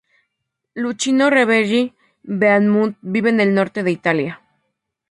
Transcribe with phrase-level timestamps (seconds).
[0.73, 4.41] Luchino Revelli-Beaumont vive en el norte de Italia.